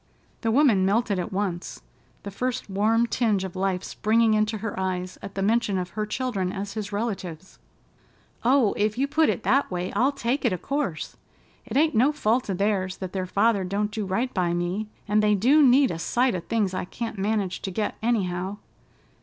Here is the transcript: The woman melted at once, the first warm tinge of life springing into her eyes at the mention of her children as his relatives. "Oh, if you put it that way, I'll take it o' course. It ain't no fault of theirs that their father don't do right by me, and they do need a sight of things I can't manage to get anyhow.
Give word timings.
The 0.41 0.49
woman 0.49 0.83
melted 0.83 1.19
at 1.19 1.31
once, 1.31 1.83
the 2.23 2.31
first 2.31 2.71
warm 2.71 3.05
tinge 3.05 3.43
of 3.43 3.55
life 3.55 3.83
springing 3.83 4.33
into 4.33 4.57
her 4.57 4.73
eyes 4.79 5.19
at 5.21 5.35
the 5.35 5.43
mention 5.43 5.77
of 5.77 5.91
her 5.91 6.07
children 6.07 6.51
as 6.51 6.73
his 6.73 6.91
relatives. 6.91 7.59
"Oh, 8.43 8.73
if 8.77 8.97
you 8.97 9.07
put 9.07 9.29
it 9.29 9.43
that 9.43 9.69
way, 9.69 9.91
I'll 9.93 10.11
take 10.11 10.43
it 10.43 10.53
o' 10.53 10.57
course. 10.57 11.17
It 11.67 11.77
ain't 11.77 11.93
no 11.93 12.11
fault 12.11 12.49
of 12.49 12.57
theirs 12.57 12.97
that 12.97 13.13
their 13.13 13.27
father 13.27 13.63
don't 13.63 13.91
do 13.91 14.03
right 14.07 14.33
by 14.33 14.55
me, 14.55 14.87
and 15.07 15.21
they 15.21 15.35
do 15.35 15.61
need 15.61 15.91
a 15.91 15.99
sight 15.99 16.33
of 16.33 16.45
things 16.45 16.73
I 16.73 16.85
can't 16.85 17.19
manage 17.19 17.61
to 17.61 17.69
get 17.69 17.95
anyhow. 18.01 18.57